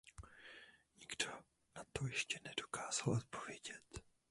[0.99, 1.31] Nikdo
[1.75, 4.03] na to ještě nedokázal odpovědět.